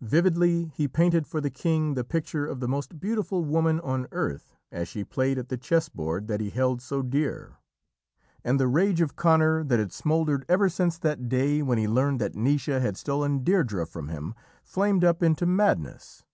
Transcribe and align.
Vividly 0.00 0.72
he 0.74 0.88
painted 0.88 1.24
for 1.28 1.40
the 1.40 1.52
king 1.52 1.94
the 1.94 2.02
picture 2.02 2.44
of 2.44 2.58
the 2.58 2.66
most 2.66 2.98
beautiful 2.98 3.44
woman 3.44 3.78
on 3.78 4.08
earth 4.10 4.56
as 4.72 4.88
she 4.88 5.04
played 5.04 5.38
at 5.38 5.50
the 5.50 5.56
chess 5.56 5.88
board 5.88 6.26
that 6.26 6.40
he 6.40 6.50
held 6.50 6.82
so 6.82 7.00
dear, 7.00 7.58
and 8.42 8.58
the 8.58 8.66
rage 8.66 9.00
of 9.00 9.14
Conor 9.14 9.62
that 9.62 9.78
had 9.78 9.92
smouldered 9.92 10.44
ever 10.48 10.68
since 10.68 10.98
that 10.98 11.28
day 11.28 11.62
when 11.62 11.78
he 11.78 11.86
learned 11.86 12.20
that 12.20 12.34
Naoise 12.34 12.80
had 12.82 12.96
stolen 12.96 13.44
Deirdrê 13.44 13.86
from 13.86 14.08
him, 14.08 14.34
flamed 14.64 15.04
up 15.04 15.22
into 15.22 15.46
madness. 15.46 16.24